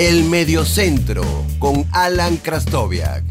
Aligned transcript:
El 0.00 0.22
Mediocentro 0.26 1.24
con 1.58 1.84
Alan 1.90 2.36
Krastoviak. 2.36 3.24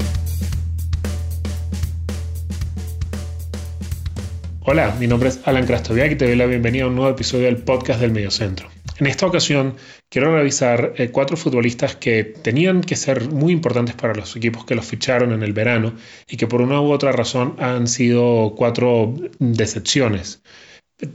Hola, 4.65 4.93
mi 4.99 5.07
nombre 5.07 5.29
es 5.29 5.39
Alan 5.45 5.65
Krastoviak 5.65 6.11
y 6.11 6.15
te 6.17 6.25
doy 6.25 6.35
la 6.35 6.45
bienvenida 6.45 6.83
a 6.83 6.87
un 6.87 6.95
nuevo 6.95 7.09
episodio 7.09 7.45
del 7.45 7.55
podcast 7.55 8.01
del 8.01 8.11
Mediocentro. 8.11 8.67
En 8.99 9.07
esta 9.07 9.25
ocasión 9.25 9.77
quiero 10.09 10.35
revisar 10.35 10.91
eh, 10.97 11.07
cuatro 11.09 11.37
futbolistas 11.37 11.95
que 11.95 12.25
tenían 12.25 12.81
que 12.81 12.97
ser 12.97 13.29
muy 13.29 13.53
importantes 13.53 13.95
para 13.95 14.13
los 14.13 14.35
equipos 14.35 14.65
que 14.65 14.75
los 14.75 14.85
ficharon 14.85 15.31
en 15.31 15.43
el 15.43 15.53
verano 15.53 15.93
y 16.27 16.35
que 16.35 16.47
por 16.47 16.61
una 16.61 16.81
u 16.81 16.91
otra 16.91 17.13
razón 17.13 17.55
han 17.59 17.87
sido 17.87 18.55
cuatro 18.57 19.15
decepciones 19.39 20.41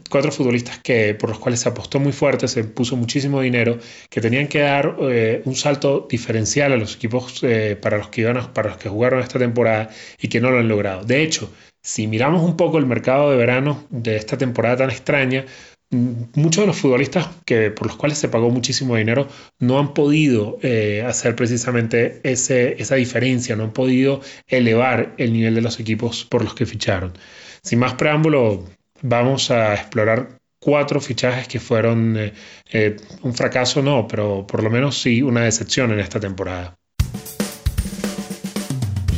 cuatro 0.09 0.31
futbolistas 0.31 0.79
que, 0.79 1.15
por 1.15 1.31
los 1.31 1.39
cuales 1.39 1.61
se 1.61 1.69
apostó 1.69 1.99
muy 1.99 2.13
fuerte, 2.13 2.47
se 2.49 2.65
puso 2.65 2.97
muchísimo 2.97 3.41
dinero, 3.41 3.79
que 4.09 4.21
tenían 4.21 4.47
que 4.49 4.61
dar 4.61 4.97
eh, 5.03 5.43
un 5.45 5.57
salto 5.57 6.07
diferencial 6.09 6.73
a 6.73 6.77
los 6.77 6.97
equipos 6.97 7.41
eh, 7.43 7.77
para, 7.81 7.99
los 7.99 8.09
que 8.09 8.23
iban 8.23 8.53
para 8.53 8.71
los 8.71 8.79
que 8.79 8.89
jugaron 8.89 9.21
esta 9.21 9.39
temporada 9.39 9.91
y 10.21 10.29
que 10.29 10.41
no 10.41 10.51
lo 10.51 10.59
han 10.59 10.69
logrado. 10.69 11.05
De 11.05 11.23
hecho, 11.23 11.53
si 11.83 12.07
miramos 12.07 12.43
un 12.43 12.57
poco 12.57 12.79
el 12.79 12.87
mercado 12.87 13.31
de 13.31 13.37
verano 13.37 13.85
de 13.91 14.17
esta 14.17 14.39
temporada 14.39 14.77
tan 14.77 14.91
extraña, 14.91 15.47
mm, 15.91 16.13
muchos 16.37 16.63
de 16.63 16.69
los 16.69 16.77
futbolistas 16.77 17.29
que, 17.45 17.71
por 17.71 17.89
los 17.89 17.97
cuales 17.97 18.19
se 18.19 18.29
pagó 18.29 18.51
muchísimo 18.51 18.97
dinero 18.97 19.27
no 19.59 19.81
han 19.81 19.95
podido 19.95 20.59
eh, 20.63 21.03
hacer 21.05 21.35
precisamente 21.35 22.21
ese, 22.23 22.81
esa 22.81 22.95
diferencia, 22.95 23.57
no 23.57 23.65
han 23.65 23.73
podido 23.73 24.21
elevar 24.47 25.15
el 25.19 25.33
nivel 25.33 25.57
de 25.57 25.63
los 25.63 25.81
equipos 25.81 26.25
por 26.25 26.45
los 26.45 26.55
que 26.55 26.67
ficharon. 26.67 27.15
Sin 27.63 27.81
más 27.81 27.95
preámbulo, 27.95 28.65
vamos 29.03 29.51
a 29.51 29.75
explorar 29.75 30.39
cuatro 30.59 31.01
fichajes 31.01 31.49
que 31.49 31.61
fueron 31.61 32.17
eh, 32.17 32.33
eh, 32.73 32.97
un 33.23 33.35
fracaso, 33.35 33.83
no, 33.83 34.07
pero 34.07 34.47
por 34.47 34.63
lo 34.63 34.71
menos 34.71 35.01
sí 35.01 35.21
una 35.21 35.43
decepción 35.43 35.93
en 35.93 36.01
esta 36.01 36.21
temporada. 36.21 36.75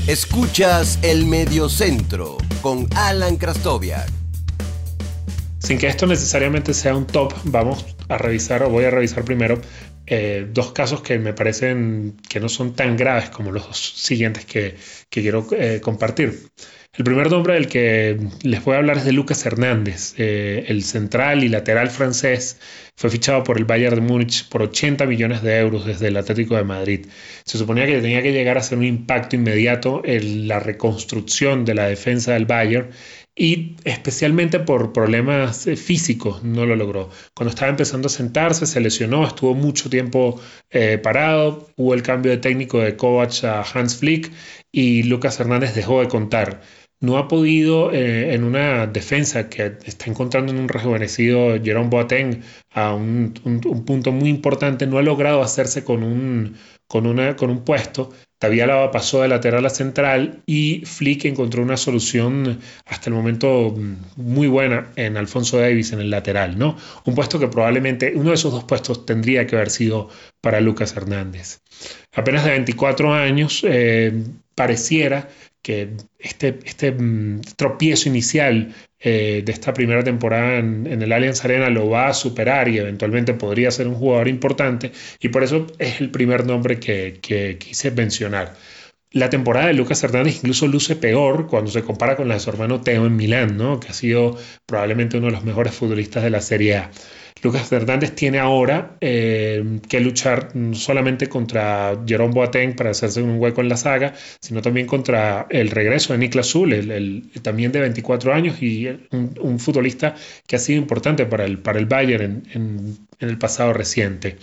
Escuchas 0.06 0.98
el 1.02 1.26
Mediocentro 1.26 2.36
con 2.60 2.86
Alan 2.96 3.36
Krastoviak. 3.36 4.10
Sin 5.58 5.78
que 5.78 5.86
esto 5.86 6.06
necesariamente 6.06 6.74
sea 6.74 6.94
un 6.94 7.06
top, 7.06 7.32
vamos 7.44 7.86
a 8.08 8.18
revisar 8.18 8.62
o 8.64 8.68
voy 8.68 8.84
a 8.84 8.90
revisar 8.90 9.24
primero 9.24 9.60
eh, 10.06 10.46
dos 10.52 10.72
casos 10.72 11.02
que 11.02 11.18
me 11.18 11.32
parecen 11.32 12.16
que 12.28 12.40
no 12.40 12.48
son 12.48 12.74
tan 12.74 12.96
graves 12.96 13.30
como 13.30 13.52
los 13.52 13.76
siguientes 13.76 14.44
que, 14.44 14.76
quiero 15.10 15.46
compartir. 15.80 16.50
El 16.96 17.02
primer 17.02 17.28
nombre 17.28 17.54
del 17.54 17.66
que 17.66 18.20
les 18.42 18.64
voy 18.64 18.74
a 18.74 18.78
hablar 18.78 18.98
es 18.98 19.04
de 19.04 19.10
Lucas 19.10 19.44
Hernández, 19.44 20.14
eh, 20.16 20.66
el 20.68 20.84
central 20.84 21.42
y 21.42 21.48
lateral 21.48 21.90
francés. 21.90 22.60
Fue 22.94 23.10
fichado 23.10 23.42
por 23.42 23.58
el 23.58 23.64
Bayern 23.64 23.96
de 23.96 24.00
Múnich 24.00 24.48
por 24.48 24.62
80 24.62 25.04
millones 25.06 25.42
de 25.42 25.58
euros 25.58 25.86
desde 25.86 26.06
el 26.06 26.16
Atlético 26.16 26.54
de 26.54 26.62
Madrid. 26.62 27.06
Se 27.44 27.58
suponía 27.58 27.86
que 27.86 28.00
tenía 28.00 28.22
que 28.22 28.32
llegar 28.32 28.56
a 28.56 28.60
hacer 28.60 28.78
un 28.78 28.84
impacto 28.84 29.34
inmediato 29.34 30.02
en 30.04 30.46
la 30.46 30.60
reconstrucción 30.60 31.64
de 31.64 31.74
la 31.74 31.88
defensa 31.88 32.34
del 32.34 32.46
Bayern 32.46 32.90
y 33.36 33.76
especialmente 33.84 34.60
por 34.60 34.92
problemas 34.92 35.66
eh, 35.66 35.76
físicos 35.76 36.44
no 36.44 36.66
lo 36.66 36.76
logró. 36.76 37.10
Cuando 37.34 37.50
estaba 37.50 37.70
empezando 37.70 38.06
a 38.06 38.10
sentarse, 38.10 38.66
se 38.66 38.80
lesionó, 38.80 39.26
estuvo 39.26 39.54
mucho 39.54 39.90
tiempo 39.90 40.40
eh, 40.70 40.98
parado, 40.98 41.68
hubo 41.76 41.94
el 41.94 42.02
cambio 42.02 42.30
de 42.32 42.38
técnico 42.38 42.80
de 42.80 42.96
Kovac 42.96 43.44
a 43.44 43.62
Hans 43.62 43.96
Flick 43.96 44.30
y 44.70 45.04
Lucas 45.04 45.40
Hernández 45.40 45.74
dejó 45.74 46.00
de 46.00 46.08
contar 46.08 46.60
no 47.04 47.18
ha 47.18 47.28
podido 47.28 47.92
eh, 47.92 48.34
en 48.34 48.44
una 48.44 48.86
defensa 48.86 49.48
que 49.48 49.76
está 49.84 50.10
encontrando 50.10 50.52
en 50.52 50.58
un 50.58 50.68
rejuvenecido 50.68 51.62
Jerome 51.62 51.90
Boateng 51.90 52.42
a 52.72 52.94
un, 52.94 53.34
punto 53.86 54.10
muy 54.12 54.30
importante, 54.30 54.86
no 54.86 54.98
ha 54.98 55.02
logrado 55.02 55.42
hacerse 55.42 55.84
con 55.84 56.02
un, 56.02 56.56
con 56.86 57.06
una, 57.06 57.36
con 57.36 57.50
un 57.50 57.64
puesto. 57.64 58.12
Tavialaba 58.38 58.90
pasó 58.90 59.22
de 59.22 59.28
lateral 59.28 59.64
a 59.64 59.70
central 59.70 60.42
y 60.44 60.82
Flick 60.84 61.24
encontró 61.24 61.62
una 61.62 61.76
solución 61.76 62.60
hasta 62.84 63.08
el 63.08 63.16
momento 63.16 63.74
muy 64.16 64.48
buena 64.48 64.92
en 64.96 65.16
Alfonso 65.16 65.58
Davis 65.58 65.92
en 65.92 66.00
el 66.00 66.10
lateral, 66.10 66.58
¿no? 66.58 66.76
Un 67.04 67.14
puesto 67.14 67.38
que 67.38 67.48
probablemente, 67.48 68.12
uno 68.14 68.30
de 68.30 68.34
esos 68.34 68.52
dos 68.52 68.64
puestos 68.64 69.06
tendría 69.06 69.46
que 69.46 69.56
haber 69.56 69.70
sido 69.70 70.08
para 70.40 70.60
Lucas 70.60 70.94
Hernández. 70.96 71.60
Apenas 72.12 72.44
de 72.44 72.50
24 72.50 73.14
años, 73.14 73.64
eh, 73.66 74.12
pareciera 74.54 75.28
que 75.64 75.96
este, 76.18 76.58
este 76.66 76.92
mm, 76.92 77.40
tropiezo 77.56 78.10
inicial 78.10 78.74
eh, 79.00 79.42
de 79.44 79.50
esta 79.50 79.72
primera 79.72 80.04
temporada 80.04 80.58
en, 80.58 80.86
el 80.86 81.10
Allianz 81.10 81.42
Arena 81.42 81.70
lo 81.70 81.88
va 81.88 82.08
a 82.08 82.14
superar 82.14 82.68
y 82.68 82.76
eventualmente 82.76 83.32
podría 83.32 83.70
ser 83.70 83.88
un 83.88 83.94
jugador 83.94 84.28
importante 84.28 84.92
y 85.20 85.30
por 85.30 85.42
eso 85.42 85.66
es 85.78 86.02
el 86.02 86.10
primer 86.10 86.44
nombre 86.44 86.78
que, 86.78 87.18
que 87.22 87.56
quise 87.58 87.90
mencionar. 87.90 88.54
La 89.10 89.30
temporada 89.30 89.68
de 89.68 89.72
Lucas 89.74 90.04
Hernández 90.04 90.36
incluso 90.36 90.66
luce 90.66 90.96
peor 90.96 91.46
cuando 91.46 91.70
se 91.70 91.82
compara 91.82 92.14
con 92.14 92.28
la 92.28 92.34
de 92.34 92.40
su 92.40 92.50
hermano 92.50 92.82
Teo 92.82 93.06
en 93.06 93.16
Milán, 93.16 93.56
¿no? 93.56 93.80
que 93.80 93.88
ha 93.88 93.94
sido 93.94 94.36
probablemente 94.66 95.16
uno 95.16 95.28
de 95.28 95.32
los 95.32 95.44
mejores 95.44 95.72
futbolistas 95.74 96.22
de 96.22 96.30
la 96.30 96.42
Serie 96.42 96.76
A. 96.76 96.90
Lucas 97.44 97.70
Hernández 97.70 98.14
tiene 98.14 98.38
ahora 98.38 98.96
eh, 99.02 99.80
que 99.86 100.00
luchar 100.00 100.56
no 100.56 100.74
solamente 100.74 101.28
contra 101.28 102.02
Jerome 102.06 102.32
Boateng 102.32 102.74
para 102.74 102.90
hacerse 102.90 103.22
un 103.22 103.38
hueco 103.38 103.60
en 103.60 103.68
la 103.68 103.76
saga, 103.76 104.14
sino 104.40 104.62
también 104.62 104.86
contra 104.86 105.46
el 105.50 105.70
regreso 105.70 106.14
de 106.14 106.20
Niklas 106.20 106.48
Zul, 106.48 107.30
también 107.42 107.70
de 107.70 107.80
24 107.80 108.32
años 108.32 108.62
y 108.62 108.88
un, 109.10 109.58
futbolista 109.58 110.14
que 110.46 110.56
ha 110.56 110.58
sido 110.58 110.80
importante 110.80 111.26
para 111.26 111.44
el, 111.44 111.58
para 111.58 111.78
el 111.78 111.86
Bayern 111.86 112.42
en 112.52 112.96
el 113.20 113.38
pasado 113.38 113.72
reciente 113.74 114.36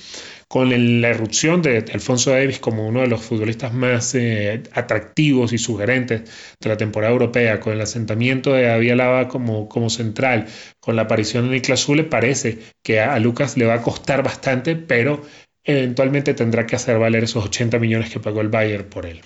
con 0.52 0.70
la 1.02 1.08
erupción 1.08 1.62
de, 1.62 1.78
Alfonso 1.94 2.32
Davis 2.32 2.60
como 2.60 2.86
uno 2.86 3.00
de 3.00 3.08
los 3.08 3.22
futbolistas 3.22 3.74
más 3.74 4.14
eh, 4.16 4.62
atractivos 4.74 5.54
y 5.54 5.58
sugerentes 5.58 6.30
de 6.60 6.70
la 6.70 6.76
temporada 6.76 7.14
europea, 7.14 7.62
con 7.62 7.72
el 7.72 7.80
asentamiento 7.80 8.52
de 8.52 8.64
David 8.64 9.28
como, 9.30 9.70
como 9.70 9.90
central, 9.90 10.48
con 10.82 10.98
la 10.98 11.04
aparición 11.04 11.46
de 11.46 11.52
Niklas 11.52 11.86
Zule, 11.86 12.04
parece 12.04 12.60
que 12.84 13.00
a, 13.00 13.18
Lucas 13.20 13.56
le 13.56 13.66
va 13.66 13.76
a 13.76 13.82
costar 13.82 14.24
bastante, 14.24 14.76
pero 14.76 15.22
eventualmente 15.64 16.34
tendrá 16.34 16.68
que 16.68 16.76
hacer 16.76 17.00
valer 17.00 17.24
esos 17.24 17.46
80 17.46 17.80
millones 17.80 18.10
que 18.10 18.20
pagó 18.20 18.42
el 18.42 18.50
Bayern 18.50 18.90
por 18.90 19.06
él. 19.06 19.22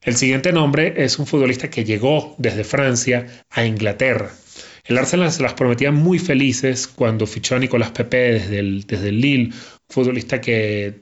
El 0.00 0.14
siguiente 0.14 0.52
nombre 0.52 0.94
es 0.96 1.18
un 1.18 1.26
futbolista 1.26 1.70
que 1.70 1.84
llegó 1.84 2.36
desde 2.38 2.62
Francia 2.62 3.26
a 3.50 3.64
Inglaterra. 3.64 4.30
El 4.88 4.98
Arsenal 4.98 5.32
se 5.32 5.42
las 5.42 5.54
prometía 5.54 5.90
muy 5.90 6.18
felices 6.18 6.86
cuando 6.86 7.26
fichó 7.26 7.56
a 7.56 7.58
Nicolás 7.58 7.90
Pepe 7.90 8.34
desde 8.34 8.58
el, 8.60 8.86
desde 8.86 9.08
el 9.08 9.20
Lille, 9.20 9.52
futbolista 9.88 10.40
que, 10.40 11.00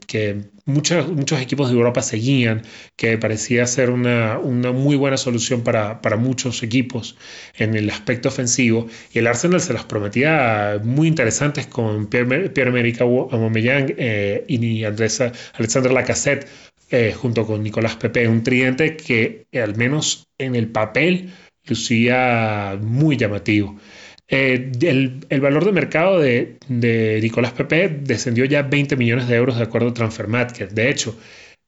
muchos, 0.65 1.41
equipos 1.41 1.69
de 1.69 1.77
Europa 1.77 2.00
seguían, 2.00 2.62
que 2.97 3.19
parecía 3.19 3.67
ser 3.67 3.91
una, 3.91 4.39
muy 4.41 4.97
buena 4.97 5.17
solución 5.17 5.62
para, 5.62 6.00
muchos 6.17 6.62
equipos 6.62 7.17
en 7.56 7.75
el 7.75 7.91
aspecto 7.91 8.28
ofensivo. 8.28 8.87
Y 9.12 9.19
el 9.19 9.27
Arsenal 9.27 9.61
se 9.61 9.75
las 9.75 9.84
prometía 9.84 10.81
muy 10.83 11.09
interesantes 11.09 11.66
con 11.66 12.06
Pierre-Emerick 12.06 13.01
Aubameyang 13.01 13.95
eh, 13.99 14.45
y 14.49 14.84
Andrés, 14.84 15.22
Alexander 15.55 15.93
Lacassette 15.93 16.47
eh, 16.91 17.12
junto 17.12 17.47
con 17.47 17.62
Nicolás 17.62 17.97
Pepe, 17.97 18.28
un 18.28 18.43
tridente 18.43 18.97
que 18.97 19.47
al 19.55 19.75
menos 19.75 20.28
en 20.39 20.55
el 20.55 20.69
papel 20.69 21.33
lucía 21.66 22.78
muy 22.80 23.16
llamativo. 23.16 23.78
Eh, 24.26 24.72
el, 24.80 25.41
valor 25.41 25.64
de 25.64 25.72
mercado 25.72 26.19
de, 26.19 26.58
Nicolás 26.69 27.52
Pepe 27.52 27.88
descendió 27.88 28.44
ya 28.47 28.62
20 28.62 28.97
millones 28.97 29.28
de 29.28 29.36
euros 29.36 29.56
de 29.56 29.64
acuerdo 29.64 29.88
a 29.88 29.94
Transfermarkt. 29.94 30.58
De 30.72 30.91
hecho, 30.91 31.16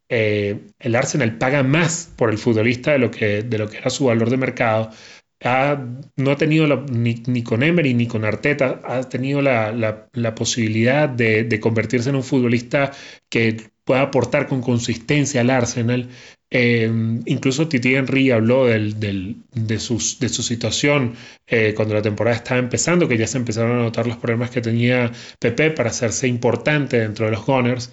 eh, 0.09 0.61
el 0.79 0.95
Arsenal 0.95 1.37
paga 1.39 1.63
más 1.63 2.13
por 2.17 2.31
el 2.31 2.39
futbolista 2.39 2.93
de 2.93 2.99
lo 2.99 3.11
que, 3.11 3.43
de 3.43 3.59
lo 3.59 3.69
que 3.69 3.79
era 3.79 3.91
su 3.91 4.07
valor 4.07 4.31
de 4.31 4.37
mercado. 4.37 4.91
no 6.17 6.31
ha 6.31 6.37
tenido 6.37 6.67
ni, 6.87 7.43
con 7.43 7.63
Emery 7.63 7.95
ni 7.95 8.07
con 8.07 8.25
Arteta, 8.25 8.81
ha 8.85 9.03
tenido 9.09 9.43
la, 9.43 10.35
posibilidad 10.35 11.09
de, 11.09 11.45
de, 11.45 11.61
convertirse 11.61 12.09
en 12.11 12.17
un 12.17 12.25
futbolista 12.25 12.93
que 13.29 13.71
pueda 13.85 14.03
aportar 14.03 14.49
con 14.49 14.63
consistencia 14.63 15.43
al 15.43 15.51
Arsenal 15.51 16.09
eh, 16.51 16.89
incluso 17.27 17.69
Titi 17.69 17.97
Henry 17.97 18.31
habló 18.31 18.67
de, 18.67 19.79
su 19.79 19.99
situación 19.99 21.15
eh, 21.47 21.75
cuando 21.75 21.95
la 21.95 22.03
temporada 22.03 22.37
estaba 22.37 22.61
empezando, 22.61 23.09
que 23.09 23.19
ya 23.19 23.27
se 23.27 23.39
empezaron 23.39 23.79
a 23.79 23.83
notar 23.83 24.07
los 24.07 24.17
problemas 24.17 24.51
que 24.51 24.61
tenía 24.61 25.11
Pepe 25.41 25.71
para 25.73 25.91
hacerse 25.91 26.29
importante 26.29 27.01
dentro 27.01 27.27
de 27.27 27.33
los 27.33 27.45
Gunners. 27.45 27.93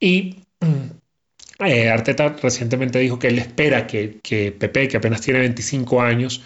Y 0.00 0.44
eh, 1.60 1.90
Arteta 1.90 2.36
recientemente 2.42 2.98
dijo 2.98 3.18
que 3.18 3.28
él 3.28 3.38
espera 3.38 3.86
que, 3.86 4.18
que 4.22 4.50
Pepe, 4.52 4.88
que 4.88 4.96
apenas 4.96 5.20
tiene 5.20 5.40
25 5.40 6.00
años, 6.00 6.42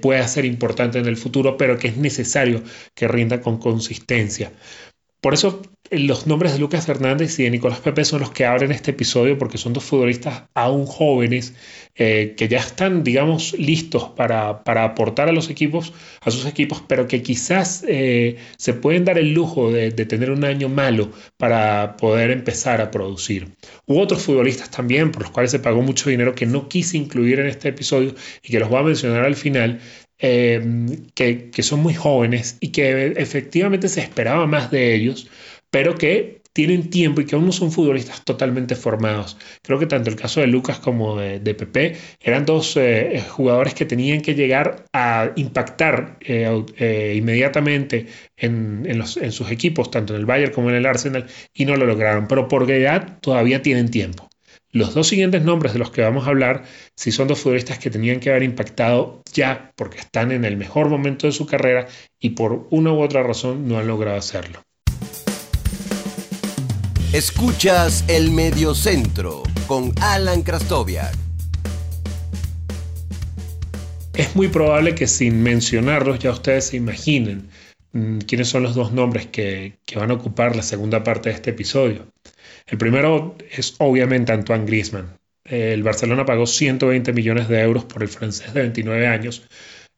pueda 0.00 0.26
ser 0.26 0.46
importante 0.46 0.98
en 0.98 1.06
el 1.06 1.18
futuro, 1.18 1.58
pero 1.58 1.78
que 1.78 1.88
es 1.88 1.98
necesario 1.98 2.62
que 2.94 3.06
rinda 3.06 3.42
con 3.42 3.58
consistencia. 3.58 4.50
Por 5.26 5.34
eso 5.34 5.60
los 5.90 6.28
nombres 6.28 6.52
de 6.52 6.60
Lucas 6.60 6.88
Hernández 6.88 7.36
y 7.40 7.42
de 7.42 7.50
Nicolás 7.50 7.80
Pepe 7.80 8.04
son 8.04 8.20
los 8.20 8.30
que 8.30 8.46
abren 8.46 8.70
este 8.70 8.92
episodio 8.92 9.36
porque 9.36 9.58
son 9.58 9.72
dos 9.72 9.82
futbolistas 9.82 10.44
aún 10.54 10.86
jóvenes 10.86 11.52
eh, 11.96 12.34
que 12.36 12.46
ya 12.46 12.58
están, 12.58 13.02
digamos, 13.02 13.58
listos 13.58 14.10
para, 14.10 14.62
para, 14.62 14.84
aportar 14.84 15.28
a 15.28 15.32
los 15.32 15.50
equipos, 15.50 15.92
a 16.20 16.30
sus 16.30 16.46
equipos, 16.46 16.80
pero 16.86 17.08
que 17.08 17.22
quizás 17.22 17.84
eh, 17.88 18.36
se 18.56 18.74
pueden 18.74 19.04
dar 19.04 19.18
el 19.18 19.32
lujo 19.32 19.72
de, 19.72 19.90
tener 19.90 20.30
un 20.30 20.44
año 20.44 20.68
malo 20.68 21.10
para 21.38 21.96
poder 21.96 22.30
empezar 22.30 22.80
a 22.80 22.92
producir. 22.92 23.56
Hubo 23.86 24.02
otros 24.02 24.22
futbolistas 24.22 24.70
también 24.70 25.10
por 25.10 25.22
los 25.22 25.32
cuales 25.32 25.50
se 25.50 25.58
pagó 25.58 25.82
mucho 25.82 26.08
dinero 26.08 26.36
que 26.36 26.46
no 26.46 26.68
quise 26.68 26.98
incluir 26.98 27.40
en 27.40 27.46
este 27.46 27.70
episodio 27.70 28.14
y 28.44 28.52
que 28.52 28.60
los 28.60 28.68
voy 28.68 28.78
a 28.78 28.84
mencionar 28.84 29.24
al 29.24 29.34
final, 29.34 29.80
eh, 30.18 30.60
que, 31.14 31.62
son 31.62 31.80
muy 31.80 31.94
jóvenes 31.94 32.56
y 32.60 32.68
que 32.68 33.14
efectivamente 33.16 33.88
se 33.88 34.00
esperaba 34.00 34.46
más 34.46 34.70
de 34.70 34.94
ellos, 34.94 35.28
pero 35.70 35.94
que 35.96 36.42
tienen 36.56 36.88
tiempo 36.88 37.20
y 37.20 37.26
que 37.26 37.34
aún 37.34 37.44
no 37.44 37.52
son 37.52 37.70
futbolistas 37.70 38.24
totalmente 38.24 38.74
formados. 38.76 39.36
Creo 39.60 39.78
que 39.78 39.84
tanto 39.84 40.08
el 40.08 40.16
caso 40.16 40.40
de 40.40 40.46
Lucas 40.46 40.78
como 40.78 41.16
de, 41.18 41.54
Pepe 41.54 41.96
eran 42.18 42.46
dos 42.46 42.78
eh, 42.78 43.22
jugadores 43.28 43.74
que 43.74 43.84
tenían 43.84 44.22
que 44.22 44.34
llegar 44.34 44.86
a 44.94 45.32
impactar 45.36 46.16
eh, 46.22 46.64
eh, 46.78 47.14
inmediatamente 47.14 48.06
en, 48.38 48.86
en, 48.86 49.32
sus 49.32 49.50
equipos, 49.50 49.90
tanto 49.90 50.14
en 50.14 50.20
el 50.20 50.24
Bayern 50.24 50.54
como 50.54 50.70
en 50.70 50.76
el 50.76 50.86
Arsenal, 50.86 51.26
y 51.52 51.66
no 51.66 51.76
lo 51.76 51.84
lograron. 51.84 52.26
Pero 52.26 52.48
por 52.48 52.70
edad 52.70 53.18
todavía 53.20 53.60
tienen 53.60 53.90
tiempo. 53.90 54.25
Los 54.76 54.92
dos 54.92 55.08
siguientes 55.08 55.42
nombres 55.42 55.72
de 55.72 55.78
los 55.78 55.90
que 55.90 56.02
vamos 56.02 56.26
a 56.26 56.28
hablar, 56.28 56.64
si 56.94 57.10
son 57.10 57.28
dos 57.28 57.40
futbolistas 57.40 57.78
que 57.78 57.88
tenían 57.88 58.20
que 58.20 58.28
haber 58.28 58.42
impactado 58.42 59.22
ya 59.32 59.72
porque 59.74 59.96
están 59.96 60.32
en 60.32 60.44
el 60.44 60.58
mejor 60.58 60.90
momento 60.90 61.26
de 61.26 61.32
su 61.32 61.46
carrera 61.46 61.88
y 62.20 62.30
por 62.30 62.66
una 62.70 62.92
u 62.92 63.00
otra 63.00 63.22
razón 63.22 63.66
no 63.66 63.78
han 63.78 63.86
logrado 63.86 64.18
hacerlo. 64.18 64.60
Escuchas 67.14 68.04
el 68.06 68.30
Mediocentro 68.32 69.44
con 69.66 69.94
Alan 70.02 70.42
Krastoviak. 70.42 71.14
Es 74.12 74.36
muy 74.36 74.48
probable 74.48 74.94
que 74.94 75.06
sin 75.06 75.42
mencionarlos 75.42 76.18
ya 76.18 76.32
ustedes 76.32 76.66
se 76.66 76.76
imaginen 76.76 77.48
mm, 77.92 78.18
quiénes 78.18 78.48
son 78.48 78.62
los 78.62 78.74
dos 78.74 78.92
nombres 78.92 79.26
que, 79.26 79.78
van 79.94 80.10
a 80.10 80.14
ocupar 80.14 80.54
la 80.54 80.62
segunda 80.62 81.02
parte 81.02 81.30
de 81.30 81.34
este 81.34 81.48
episodio. 81.52 82.12
El 82.66 82.78
primero 82.78 83.36
es 83.50 83.74
obviamente 83.78 84.32
Antoine 84.32 84.66
Griezmann. 84.66 85.16
El 85.44 85.82
Barcelona 85.82 86.26
pagó 86.26 86.46
120 86.46 87.12
millones 87.12 87.48
de 87.48 87.60
euros 87.60 87.84
por 87.84 88.02
el 88.02 88.08
francés 88.08 88.52
de 88.52 88.62
29 88.62 89.06
años, 89.06 89.46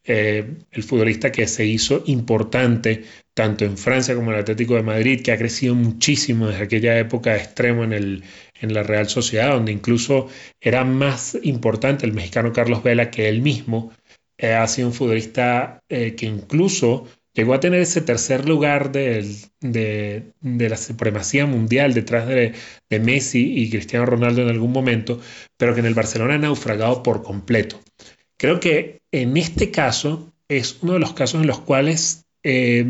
eh, 0.03 0.45
el 0.71 0.83
futbolista 0.83 1.31
que 1.31 1.47
se 1.47 1.65
hizo 1.65 2.03
importante 2.05 3.03
tanto 3.33 3.65
en 3.65 3.77
Francia 3.77 4.15
como 4.15 4.31
en 4.31 4.35
el 4.35 4.41
Atlético 4.41 4.75
de 4.75 4.83
Madrid, 4.83 5.21
que 5.21 5.31
ha 5.31 5.37
crecido 5.37 5.75
muchísimo 5.75 6.47
desde 6.47 6.63
aquella 6.63 6.97
época 6.99 7.33
de 7.33 7.37
extremo 7.37 7.83
en, 7.83 7.93
el, 7.93 8.23
en 8.59 8.73
la 8.73 8.83
Real 8.83 9.07
Sociedad, 9.07 9.53
donde 9.53 9.71
incluso 9.71 10.27
era 10.59 10.83
más 10.83 11.37
importante 11.43 12.05
el 12.05 12.13
mexicano 12.13 12.53
Carlos 12.53 12.83
Vela 12.83 13.11
que 13.11 13.29
él 13.29 13.41
mismo. 13.41 13.91
Eh, 14.37 14.53
ha 14.53 14.67
sido 14.67 14.87
un 14.87 14.93
futbolista 14.93 15.79
eh, 15.89 16.15
que 16.15 16.25
incluso 16.25 17.07
llegó 17.33 17.53
a 17.53 17.59
tener 17.59 17.81
ese 17.81 18.01
tercer 18.01 18.47
lugar 18.47 18.91
de, 18.91 19.25
de, 19.61 20.33
la 20.41 20.77
supremacía 20.77 21.45
mundial 21.45 21.93
detrás 21.93 22.27
de, 22.27 22.53
de, 22.89 22.99
Messi 22.99 23.53
y 23.61 23.69
Cristiano 23.69 24.05
Ronaldo 24.05 24.41
en 24.41 24.49
algún 24.49 24.71
momento, 24.71 25.19
pero 25.57 25.73
que 25.73 25.79
en 25.79 25.85
el 25.85 25.93
Barcelona 25.93 26.35
ha 26.35 26.39
naufragado 26.39 27.03
por 27.03 27.23
completo. 27.23 27.79
Creo 28.37 28.59
que 28.59 29.01
en 29.11 29.37
este 29.37 29.71
caso 29.71 30.31
es 30.47 30.79
uno 30.81 30.93
de 30.93 30.99
los 30.99 31.13
casos 31.13 31.41
en 31.41 31.47
los 31.47 31.59
cuales 31.59 32.25
eh, 32.43 32.85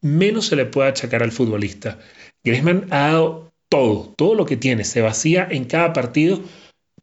menos 0.00 0.46
se 0.46 0.56
le 0.56 0.66
puede 0.66 0.88
achacar 0.88 1.22
al 1.22 1.32
futbolista. 1.32 1.98
Griezmann 2.44 2.86
ha 2.90 3.08
dado 3.08 3.52
todo, 3.68 4.14
todo 4.16 4.34
lo 4.34 4.46
que 4.46 4.56
tiene, 4.56 4.84
se 4.84 5.00
vacía 5.00 5.46
en 5.50 5.64
cada 5.64 5.92
partido 5.92 6.40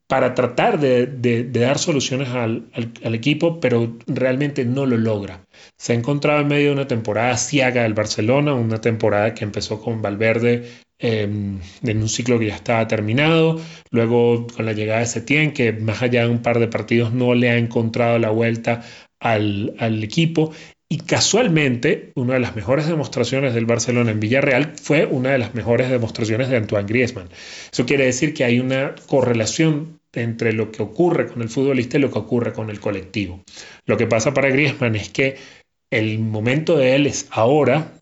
para 0.07 0.33
tratar 0.33 0.79
de, 0.79 1.43
dar 1.51 1.77
soluciones 1.77 2.29
al, 2.29 2.69
equipo, 3.03 3.59
pero 3.59 3.97
realmente 4.07 4.63
no 4.63 4.85
lo 4.85 4.97
logra. 4.97 5.45
Se 5.77 5.93
ha 5.93 5.95
encontrado 5.95 6.41
en 6.41 6.47
medio 6.47 6.67
de 6.67 6.73
una 6.73 6.87
temporada 6.87 7.35
ciaga 7.37 7.83
del 7.83 7.93
Barcelona, 7.93 8.53
una 8.53 8.79
temporada 8.79 9.33
que 9.33 9.43
empezó 9.43 9.81
con 9.81 10.01
Valverde 10.01 10.65
em, 10.99 11.59
en 11.83 12.01
un 12.01 12.09
ciclo 12.09 12.39
que 12.39 12.47
ya 12.47 12.55
estaba 12.55 12.87
terminado, 12.87 13.59
luego 13.91 14.47
con 14.47 14.65
la 14.65 14.73
llegada 14.73 15.01
de 15.01 15.07
Setién, 15.07 15.51
que 15.51 15.73
más 15.73 16.01
allá 16.01 16.23
de 16.23 16.29
un 16.29 16.41
par 16.41 16.59
de 16.59 16.69
partidos 16.69 17.13
no 17.13 17.33
le 17.33 17.49
ha 17.49 17.57
encontrado 17.57 18.17
la 18.17 18.29
vuelta 18.29 18.83
al, 19.19 19.75
al 19.77 20.03
equipo 20.03 20.53
y 20.89 20.99
casualmente, 20.99 22.11
una 22.15 22.35
de 22.35 22.39
las 22.39 22.55
mejores 22.55 22.87
demostraciones 22.87 23.53
del 23.53 23.65
Barcelona 23.65 24.11
en 24.11 24.21
Villarreal 24.21 24.73
fue 24.81 25.05
una 25.05 25.31
de 25.31 25.37
las 25.37 25.53
mejores 25.53 25.89
demostraciones 25.89 26.47
de 26.49 26.57
Antoine 26.57 26.87
Griezmann. 26.87 27.29
Eso 27.71 27.85
quiere 27.85 28.05
decir 28.05 28.33
que 28.33 28.45
hay 28.45 28.59
una 28.59 28.95
correlación 29.07 29.99
entre 30.13 30.53
lo 30.53 30.71
que 30.71 30.81
ocurre 30.81 31.27
con 31.27 31.41
el 31.41 31.49
futbolista 31.49 31.97
y 31.97 32.01
lo 32.01 32.09
que 32.09 32.19
ocurre 32.19 32.53
con 32.53 32.69
el 32.69 32.79
colectivo. 32.79 33.43
Lo 33.85 33.97
que 33.97 34.07
pasa 34.07 34.33
para 34.33 34.49
Griezmann 34.49 34.95
es 34.95 35.09
que 35.09 35.35
el 35.91 36.19
momento 36.19 36.77
de 36.77 36.95
él 36.95 37.05
es 37.05 37.27
ahora, 37.31 37.93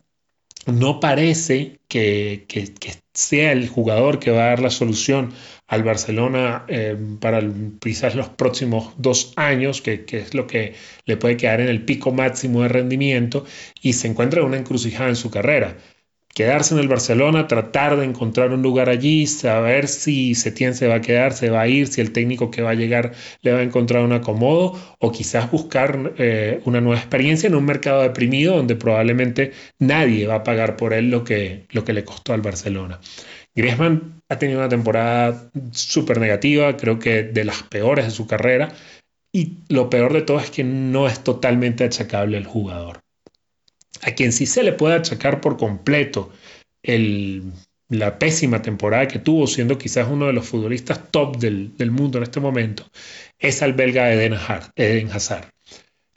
no 0.66 1.00
parece 1.00 1.78
que, 1.88 2.44
que, 2.48 2.72
sea 3.14 3.52
el 3.52 3.68
jugador 3.68 4.18
que 4.18 4.30
va 4.30 4.44
a 4.44 4.48
dar 4.48 4.60
la 4.60 4.70
solución 4.70 5.32
al 5.68 5.82
Barcelona 5.82 6.64
eh, 6.68 6.96
para 7.20 7.42
quizás 7.80 8.14
los 8.14 8.28
próximos 8.28 8.94
dos 8.98 9.32
años, 9.36 9.82
que, 9.82 10.04
es 10.08 10.34
lo 10.34 10.46
que 10.46 10.74
le 11.04 11.16
puede 11.16 11.36
quedar 11.36 11.60
en 11.60 11.68
el 11.68 11.84
pico 11.84 12.12
máximo 12.12 12.62
de 12.62 12.68
rendimiento, 12.68 13.44
y 13.82 13.94
se 13.94 14.08
encuentra 14.08 14.40
en 14.40 14.46
una 14.46 14.58
encrucijada 14.58 15.08
en 15.08 15.16
su 15.16 15.30
carrera 15.30 15.76
quedarse 16.36 16.74
en 16.74 16.80
el 16.80 16.88
Barcelona, 16.88 17.48
tratar 17.48 17.96
de 17.96 18.04
encontrar 18.04 18.52
un 18.52 18.60
lugar 18.60 18.90
allí, 18.90 19.26
saber 19.26 19.88
si 19.88 20.34
Setién 20.34 20.74
se 20.74 20.86
va 20.86 20.96
a 20.96 21.00
quedar, 21.00 21.32
se 21.32 21.48
va 21.48 21.62
a 21.62 21.68
ir, 21.68 21.86
si 21.86 22.02
el 22.02 22.12
técnico 22.12 22.50
que 22.50 22.60
va 22.60 22.72
a 22.72 22.74
llegar 22.74 23.12
le 23.40 23.52
va 23.54 23.60
a 23.60 23.62
encontrar 23.62 24.04
un 24.04 24.12
acomodo, 24.12 24.78
o 24.98 25.10
quizás 25.10 25.50
buscar 25.50 26.12
eh, 26.18 26.60
una 26.66 26.82
nueva 26.82 27.00
experiencia 27.00 27.46
en 27.46 27.54
un 27.54 27.64
mercado 27.64 28.02
deprimido 28.02 28.54
donde 28.54 28.76
probablemente 28.76 29.52
nadie 29.78 30.26
va 30.26 30.34
a 30.34 30.44
pagar 30.44 30.76
por 30.76 30.92
él 30.92 31.08
lo 31.10 31.24
que, 31.24 31.64
lo 31.70 31.84
que 31.84 31.94
le 31.94 32.04
costó 32.04 32.34
al 32.34 32.42
Barcelona. 32.42 33.00
Griezmann 33.54 34.20
ha 34.28 34.38
tenido 34.38 34.58
una 34.58 34.68
temporada 34.68 35.50
súper 35.72 36.20
negativa, 36.20 36.76
creo 36.76 36.98
que 36.98 37.22
de 37.22 37.44
las 37.46 37.62
peores 37.62 38.04
de 38.04 38.10
su 38.10 38.26
carrera, 38.26 38.74
y 39.32 39.60
lo 39.70 39.88
peor 39.88 40.12
de 40.12 40.20
todo 40.20 40.38
es 40.38 40.50
que 40.50 40.64
no 40.64 41.08
es 41.08 41.24
totalmente 41.24 41.84
achacable 41.84 42.36
el 42.36 42.44
jugador 42.44 43.05
a 44.02 44.12
quien 44.12 44.32
sí 44.32 44.46
se 44.46 44.62
le 44.62 44.72
puede 44.72 44.94
achacar 44.94 45.40
por 45.40 45.56
completo 45.56 46.32
la 47.88 48.18
pésima 48.18 48.62
temporada 48.62 49.08
que 49.08 49.18
tuvo, 49.18 49.46
siendo 49.46 49.78
quizás 49.78 50.08
uno 50.10 50.26
de 50.26 50.32
los 50.32 50.46
futbolistas 50.46 51.10
top 51.10 51.36
del, 51.38 51.90
mundo 51.90 52.18
en 52.18 52.24
este 52.24 52.40
momento, 52.40 52.84
es 53.38 53.62
al 53.62 53.74
belga 53.74 54.12
Eden 54.12 54.34
Hazard. 54.34 55.50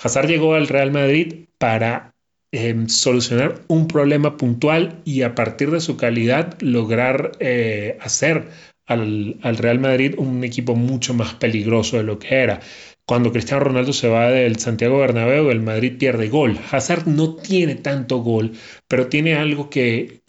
Hazard 0.02 0.28
llegó 0.28 0.56
al 0.56 0.68
Real 0.68 0.92
Madrid 0.92 1.46
para 1.58 2.14
em, 2.52 2.88
solucionar 2.88 3.62
un 3.68 3.88
problema 3.88 4.38
puntual 4.38 5.02
y 5.06 5.24
a 5.24 5.36
partir 5.36 5.72
de 5.72 5.82
su 5.82 5.98
calidad 5.98 6.60
lograr 6.62 7.34
eh, 7.40 7.98
hacer 8.02 8.48
al, 8.86 9.38
al, 9.44 9.58
Real 9.58 9.80
Madrid 9.80 10.16
un 10.18 10.44
equipo 10.44 10.76
mucho 10.76 11.14
más 11.14 11.36
peligroso 11.36 11.98
de 11.98 12.04
lo 12.04 12.18
que 12.18 12.36
era. 12.36 12.62
Cuando 13.10 13.32
Cristiano 13.32 13.64
Ronaldo 13.64 13.92
se 13.92 14.08
va 14.08 14.30
del 14.30 14.60
Santiago 14.60 15.00
Bernabéu, 15.00 15.50
el 15.50 15.62
Madrid 15.62 15.98
pierde 15.98 16.30
gol. 16.30 16.60
Hazard 16.70 17.08
no 17.08 17.38
tiene 17.38 17.74
tanto 17.74 18.20
gol, 18.20 18.52
pero 18.88 19.08
tiene 19.08 19.34
algo 19.34 19.68
que, 19.68 20.22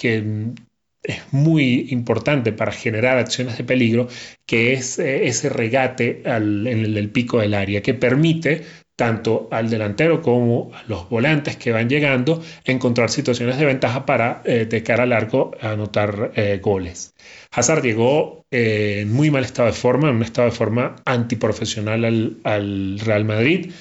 es 1.03 1.21
muy 1.31 1.89
importante 1.91 2.53
para 2.53 2.73
generar 2.73 3.19
acciones 3.19 3.59
de 3.59 3.65
peligro, 3.65 4.09
que 4.47 4.73
es 4.73 4.99
eh, 4.99 5.27
ese 5.27 5.51
regate 5.51 6.23
en 6.25 6.67
el, 6.67 7.11
pico 7.11 7.39
del 7.41 7.53
área, 7.53 7.83
que 7.83 7.93
permite 7.93 8.63
tanto 9.01 9.49
al 9.51 9.71
delantero 9.71 10.21
como 10.21 10.73
a 10.75 10.83
los 10.87 11.09
volantes 11.09 11.57
que 11.57 11.73
van 11.73 11.89
llegando 11.89 12.43
encontrar 12.67 13.09
situaciones 13.09 13.57
de 13.57 13.65
ventaja 13.65 14.05
para 14.05 14.43
eh, 14.45 14.67
de 14.67 14.83
cara 14.83 15.05
al 15.05 15.15
arco 15.15 15.53
anotar 15.63 16.33
eh, 16.37 16.61
goles. 16.63 17.15
Hazard 17.51 17.83
llegó 17.83 18.45
eh, 18.51 18.99
en 19.01 19.11
muy 19.11 19.31
mal 19.31 19.43
estado 19.43 19.69
de 19.69 19.75
forma, 19.75 20.11
en 20.11 20.17
un 20.17 20.23
estado 20.23 20.51
de 20.51 20.55
forma 20.55 20.97
antiprofesional 21.07 22.37
al, 22.45 23.01
Real 23.01 23.25
Madrid. 23.25 23.73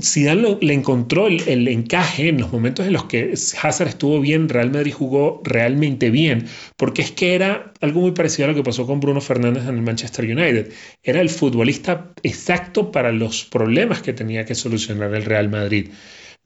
Zidane 0.00 0.58
le 0.60 0.74
encontró 0.74 1.26
el, 1.26 1.68
encaje 1.68 2.28
en 2.28 2.40
los 2.40 2.52
momentos 2.52 2.86
en 2.86 2.92
los 2.92 3.04
que 3.04 3.34
Hazard 3.62 3.88
estuvo 3.88 4.20
bien, 4.20 4.48
Real 4.48 4.70
Madrid 4.70 4.92
jugó 4.92 5.40
realmente 5.44 6.10
bien, 6.10 6.46
porque 6.76 7.02
es 7.02 7.10
que 7.10 7.34
era 7.34 7.72
algo 7.80 8.00
muy 8.00 8.12
parecido 8.12 8.46
a 8.46 8.48
lo 8.52 8.54
que 8.54 8.62
pasó 8.62 8.86
con 8.86 9.00
Bruno 9.00 9.20
Fernández 9.20 9.64
en 9.68 9.76
el 9.76 9.82
Manchester 9.82 10.24
United. 10.24 10.72
Era 11.02 11.20
el 11.20 11.30
futbolista 11.30 12.12
exacto 12.22 12.92
para 12.92 13.12
los 13.12 13.44
problemas 13.44 14.02
que 14.02 14.12
tenía 14.12 14.44
que 14.44 14.54
solucionar 14.54 15.14
el 15.14 15.24
Real 15.24 15.48
Madrid. 15.48 15.90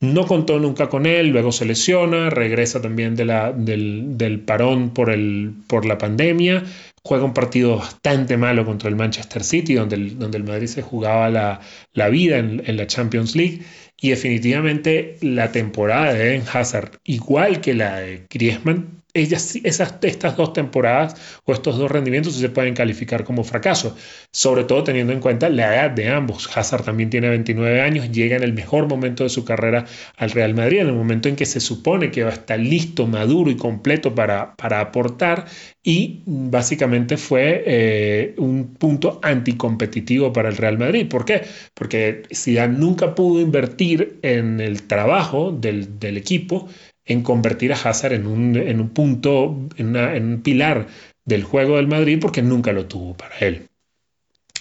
No 0.00 0.26
contó 0.26 0.60
nunca 0.60 0.88
con 0.88 1.06
él, 1.06 1.28
luego 1.28 1.50
se 1.50 1.64
lesiona, 1.64 2.30
regresa 2.30 2.80
también 2.80 3.16
del, 3.16 4.42
parón 4.46 4.90
por 4.90 5.86
la 5.86 5.98
pandemia, 5.98 6.62
juega 7.04 7.24
un 7.24 7.34
partido 7.34 7.76
bastante 7.76 8.36
malo 8.36 8.64
contra 8.64 8.88
el 8.88 8.96
Manchester 8.96 9.42
City, 9.44 9.74
donde 9.74 9.96
el, 9.96 10.18
donde 10.18 10.38
el 10.38 10.44
Madrid 10.44 10.66
se 10.66 10.82
jugaba 10.82 11.28
la, 11.30 12.08
vida 12.08 12.38
en, 12.38 12.76
la 12.76 12.86
Champions 12.86 13.34
League, 13.36 13.62
y 14.00 14.10
definitivamente 14.10 15.16
la 15.20 15.50
temporada 15.50 16.12
de 16.12 16.34
Eden 16.34 16.44
Hazard, 16.52 16.98
igual 17.04 17.60
que 17.60 17.74
la 17.74 17.98
de 17.98 18.26
Griezmann, 18.30 19.02
esas, 19.22 19.56
estas 20.02 20.36
dos 20.36 20.52
temporadas 20.52 21.40
o 21.44 21.52
estos 21.52 21.78
dos 21.78 21.90
rendimientos 21.90 22.34
se 22.34 22.48
pueden 22.48 22.74
calificar 22.74 23.24
como 23.24 23.44
fracaso, 23.44 23.96
sobre 24.32 24.64
todo 24.64 24.84
teniendo 24.84 25.12
en 25.12 25.20
cuenta 25.20 25.48
la 25.48 25.74
edad 25.74 25.90
de 25.90 26.08
ambos. 26.08 26.48
Hazard 26.56 26.84
también 26.84 27.10
tiene 27.10 27.28
29 27.28 27.80
años, 27.80 28.10
llega 28.10 28.36
en 28.36 28.42
el 28.42 28.52
mejor 28.52 28.88
momento 28.88 29.24
de 29.24 29.30
su 29.30 29.44
carrera 29.44 29.84
al 30.16 30.30
Real 30.30 30.54
Madrid, 30.54 30.80
en 30.80 30.88
el 30.88 30.94
momento 30.94 31.28
en 31.28 31.36
que 31.36 31.46
se 31.46 31.60
supone 31.60 32.10
que 32.10 32.24
va 32.24 32.30
a 32.30 32.34
estar 32.34 32.58
listo, 32.58 33.06
maduro 33.06 33.50
y 33.50 33.56
completo 33.56 34.14
para, 34.14 34.54
para 34.56 34.80
aportar 34.80 35.46
y 35.82 36.22
básicamente 36.26 37.16
fue 37.16 37.62
eh, 37.66 38.34
un 38.36 38.74
punto 38.74 39.20
anticompetitivo 39.22 40.32
para 40.34 40.50
el 40.50 40.56
Real 40.58 40.76
Madrid. 40.76 41.08
¿Por 41.08 41.24
qué? 41.24 41.42
Porque 41.72 42.24
Zidane 42.30 42.76
nunca 42.78 43.14
pudo 43.14 43.40
invertir 43.40 44.18
en 44.20 44.60
el 44.60 44.82
trabajo 44.82 45.50
del, 45.50 45.98
del 45.98 46.18
equipo 46.18 46.68
en 47.08 47.22
convertir 47.22 47.72
a 47.72 47.76
Hazard 47.76 48.12
en 48.12 48.26
un, 48.26 48.54
en 48.56 48.80
un 48.80 48.90
punto, 48.90 49.56
en, 49.76 49.96
un 49.96 50.42
pilar 50.42 50.86
del 51.24 51.42
juego 51.42 51.76
del 51.76 51.88
Madrid 51.88 52.18
porque 52.20 52.42
nunca 52.42 52.72
lo 52.72 52.86
tuvo 52.86 53.16
para 53.16 53.36
él. 53.38 53.68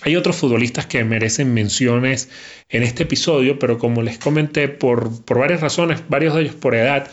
Hay 0.01 0.15
otros 0.15 0.37
futbolistas 0.37 0.85
que 0.85 1.03
merecen 1.03 1.53
menciones 1.53 2.29
en 2.69 2.83
este 2.83 3.03
episodio, 3.03 3.59
pero 3.59 3.77
como 3.77 4.01
les 4.01 4.17
comenté, 4.17 4.69
por, 4.69 5.23
por 5.25 5.39
varias 5.39 5.59
razones, 5.59 6.03
varios 6.07 6.35
de 6.35 6.41
ellos 6.41 6.55
por 6.55 6.75
edad 6.75 7.11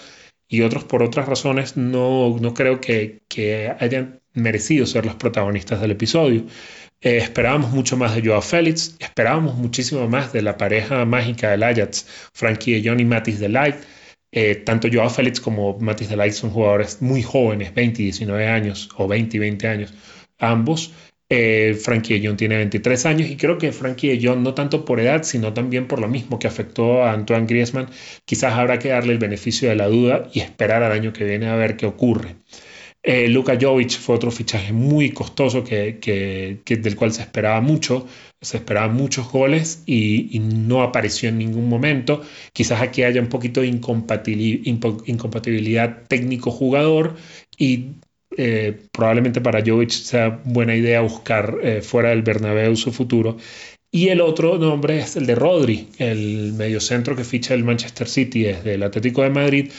y 0.49 0.61
otros 0.61 0.85
por 0.85 1.03
otras 1.03 1.27
razones, 1.27 1.77
no, 1.77 2.37
no 2.41 2.55
creo 2.55 2.81
que, 2.81 3.23
que, 3.29 3.73
hayan 3.81 4.21
merecido 4.35 4.87
ser 4.87 5.05
los 5.07 5.17
protagonistas 5.17 5.81
del 5.81 5.93
episodio. 5.93 6.45
Eh, 7.01 7.17
esperábamos 7.17 7.71
mucho 7.73 7.97
más 7.97 8.15
de 8.15 8.23
Joao 8.25 8.43
Félix, 8.43 8.97
esperábamos 9.01 9.57
muchísimo 9.57 10.07
más 10.09 10.33
de 10.33 10.43
la 10.43 10.57
pareja 10.57 11.05
mágica 11.05 11.51
del 11.51 11.63
Ajax, 11.63 12.07
Frankie 12.33 12.81
de 12.81 12.89
Jong 12.89 13.01
y 13.01 13.05
Matis 13.05 13.41
de 13.41 13.49
Light. 13.49 13.77
Eh, 14.37 14.57
tanto 14.57 14.89
Joao 14.93 15.09
Félix 15.11 15.41
como 15.41 15.79
Matis 15.79 16.09
de 16.09 16.17
Light 16.17 16.33
son 16.33 16.51
jugadores 16.51 17.01
muy 17.01 17.23
jóvenes, 17.23 17.73
20 17.73 18.03
y 18.03 18.05
19 18.07 18.49
años, 18.49 18.89
o 18.97 19.07
20 19.07 19.37
y 19.37 19.41
20 19.41 19.69
años, 19.69 19.95
ambos. 20.39 20.93
Eh, 21.31 21.75
Frankie 21.81 22.19
de 22.19 22.35
tiene 22.35 22.57
23 22.57 23.07
años 23.07 23.31
y 23.31 23.37
creo 23.37 23.59
que 23.59 23.73
Frankie 23.73 24.09
de 24.09 24.27
Jong, 24.27 24.41
no 24.41 24.53
tanto 24.55 24.85
por 24.85 25.01
edad, 25.01 25.23
sino 25.23 25.55
también 25.55 25.87
por 25.89 26.01
lo 26.01 26.09
mismo 26.09 26.39
que 26.39 26.49
afectó 26.49 27.03
a 27.05 27.13
Antoine 27.13 27.47
Griezmann, 27.47 27.89
quizás 28.25 28.55
habrá 28.55 28.79
que 28.79 28.89
darle 28.89 29.13
el 29.13 29.19
beneficio 29.19 29.69
de 29.69 29.77
la 29.77 29.87
duda 29.87 30.29
y 30.33 30.41
esperar 30.41 30.83
al 30.83 30.93
año 30.93 31.13
que 31.13 31.25
viene 31.25 31.47
a 31.47 31.55
ver 31.55 31.77
qué 31.77 31.87
ocurre. 31.87 32.37
Eh, 33.07 33.29
Luka 33.29 33.59
Jovic 33.61 33.99
fue 33.99 34.17
otro 34.17 34.31
fichaje 34.31 34.73
muy 34.73 35.11
costoso 35.11 35.63
que, 35.63 36.63
del 36.65 36.97
cual 36.97 37.13
se 37.13 37.21
esperaba 37.21 37.61
mucho, 37.61 38.07
se 38.41 38.57
esperaban 38.57 38.97
muchos 38.97 39.31
goles 39.31 39.83
y, 39.85 40.41
no 40.41 40.83
apareció 40.83 41.29
en 41.29 41.37
ningún 41.37 41.69
momento. 41.69 42.23
Quizás 42.55 42.81
aquí 42.81 43.03
haya 43.03 43.21
un 43.21 43.29
poquito 43.29 43.61
de 43.61 43.67
incompatibilidad 43.67 46.05
técnico-jugador 46.09 47.17
y 47.59 47.89
eh, 48.39 48.81
probablemente 48.91 49.43
para 49.43 49.63
Jovic 49.65 49.91
sea 49.91 50.41
buena 50.45 50.75
idea 50.75 51.03
buscar 51.03 51.59
eh, 51.63 51.83
fuera 51.83 52.09
del 52.09 52.23
Bernabéu 52.23 52.75
su 52.75 52.91
futuro. 52.91 53.37
Y 53.91 54.09
el 54.09 54.23
otro 54.23 54.59
nombre 54.59 54.99
es 54.99 55.17
el 55.17 55.27
de 55.27 55.35
Rodri, 55.35 55.89
el 55.99 56.55
mediocentro 56.55 57.15
que 57.15 57.23
ficha 57.23 57.53
el 57.53 57.65
Manchester 57.65 58.09
City 58.09 58.45
desde 58.45 58.75
el 58.75 58.83
Atlético 58.83 59.23
de 59.23 59.31
Madrid 59.31 59.71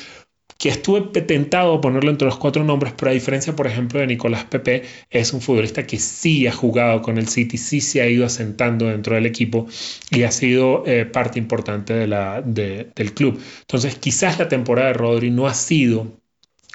que 0.58 0.70
estuve 0.70 1.02
tentado 1.22 1.76
a 1.76 1.82
ponerlo 1.82 2.10
entre 2.10 2.28
los 2.28 2.38
cuatro 2.38 2.64
nombres, 2.64 2.94
pero 2.98 3.12
a 3.12 3.14
diferencia, 3.14 3.56
por 3.56 3.68
ejemplo, 3.68 4.00
de 4.00 4.08
Nicolás 4.08 4.46
Pepe, 4.46 4.84
es 5.10 5.34
un 5.34 5.42
futbolista 5.42 5.86
que 5.86 6.00
sí 6.00 6.48
ha 6.48 6.54
jugado 6.54 7.02
con 7.02 7.18
el 7.18 7.28
City, 7.28 7.58
sí 7.58 7.82
se 7.82 8.02
ha 8.02 8.08
ido 8.08 8.26
asentando 8.26 8.86
dentro 8.88 9.16
del 9.16 9.26
equipo 9.26 9.68
y 10.12 10.24
ha 10.24 10.32
sido 10.32 10.84
eh, 10.86 11.06
parte 11.06 11.40
importante 11.40 11.94
del 11.94 13.14
club. 13.14 13.42
Entonces, 13.62 13.96
quizás 13.96 14.40
la 14.40 14.48
temporada 14.48 14.88
de 14.88 14.94
Rodri 14.94 15.30
no 15.30 15.48
ha 15.48 15.54
sido 15.54 16.20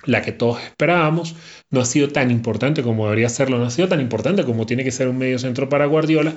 la 0.05 0.23
que 0.23 0.33
todos 0.33 0.63
esperábamos, 0.63 1.35
no 1.71 1.81
ha 1.81 1.85
sido 1.85 2.09
tan 2.09 2.31
importante 2.31 2.83
como 2.83 3.05
debería 3.05 3.29
serlo, 3.29 3.59
no 3.59 3.65
ha 3.65 3.71
sido 3.71 3.89
tan 3.89 4.01
importante 4.01 4.45
como 4.45 4.67
tiene 4.67 4.85
que 4.85 4.93
ser 4.93 5.09
un 5.09 5.19
medio 5.19 5.39
centro 5.39 5.69
para 5.69 5.87
Guardiola, 5.87 6.35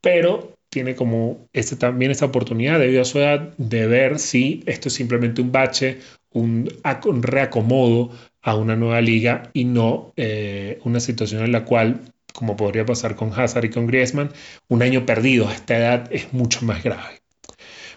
pero 0.00 0.54
tiene 0.68 0.96
como 0.96 1.48
este, 1.52 1.76
también 1.76 2.10
esa 2.10 2.26
oportunidad 2.26 2.80
debido 2.80 3.02
a 3.02 3.04
su 3.04 3.20
edad 3.20 3.54
de 3.56 3.86
ver 3.86 4.18
si 4.18 4.62
esto 4.66 4.88
es 4.88 4.94
simplemente 4.94 5.40
un 5.40 5.52
bache 5.52 5.98
un, 6.34 6.68
reacomodo 7.22 8.10
a 8.42 8.56
una 8.56 8.76
nueva 8.76 9.00
liga 9.00 9.50
y 9.54 9.64
no 9.64 10.12
eh, 10.16 10.78
una 10.84 11.00
situación 11.00 11.42
en 11.44 11.52
la 11.52 11.64
cual, 11.64 12.02
como 12.34 12.56
podría 12.56 12.84
pasar 12.84 13.16
con 13.16 13.32
Hazard 13.32 13.64
y 13.64 13.70
con 13.70 13.86
Griezmann, 13.86 14.30
un 14.68 14.82
año 14.82 15.06
perdido 15.06 15.48
a 15.48 15.54
esta 15.54 15.78
edad 15.78 16.08
es 16.12 16.32
mucho 16.34 16.64
más 16.66 16.82
grave. 16.82 17.24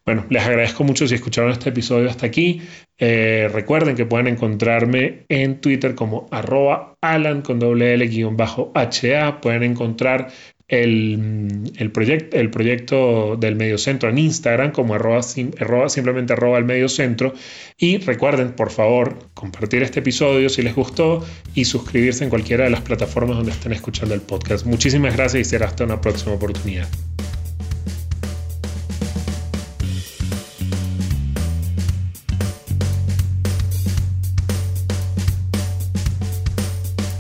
Bueno, 0.08 0.26
les 0.30 0.42
agradezco 0.42 0.86
mucho 0.86 1.06
si 1.06 1.16
escucharon 1.16 1.52
este 1.52 1.68
episodio 1.68 2.10
hasta 2.10 2.26
aquí. 2.26 2.62
Eh, 2.98 3.50
recuerden 3.52 3.98
que 3.98 4.06
pueden 4.06 4.28
encontrarme 4.28 5.26
en 5.28 5.60
Twitter 5.60 5.96
como 5.96 6.28
arroba 6.32 6.96
alan 7.02 7.42
con 7.42 7.60
doble 7.60 7.94
L 7.94 8.08
guion 8.08 8.38
bajo 8.38 8.72
HA. 8.74 9.42
Pueden 9.42 9.64
encontrar 9.64 10.30
el, 10.68 11.72
el, 11.78 12.30
el 12.32 12.50
proyecto 12.50 13.38
del 13.38 13.56
mediocentro 13.56 14.10
en 14.10 14.18
Instagram 14.18 14.72
como 14.72 14.96
arroba, 14.96 15.22
simplemente 15.24 16.34
arroba 16.34 16.58
el 16.58 16.66
mediocentro. 16.66 17.34
Y 17.78 17.98
recuerden, 17.98 18.54
por 18.54 18.72
favor, 18.72 19.18
compartir 19.34 19.84
este 19.84 20.00
episodio 20.00 20.50
si 20.50 20.62
les 20.62 20.76
gustó 20.76 21.26
y 21.54 21.66
suscribirse 21.66 22.24
en 22.24 22.30
cualquiera 22.30 22.66
de 22.66 22.72
las 22.72 22.82
plataformas 22.82 23.38
donde 23.38 23.52
estén 23.52 23.74
escuchando 23.74 24.14
el 24.14 24.22
podcast. 24.22 24.66
Muchísimas 24.66 25.16
gracias 25.16 25.48
y 25.48 25.50
será 25.50 25.68
hasta 25.68 25.84
una 25.84 26.02
próxima 26.02 26.34
oportunidad. 26.34 26.88